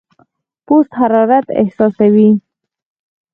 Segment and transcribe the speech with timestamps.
[0.65, 2.29] پوست حرارت احساسوي.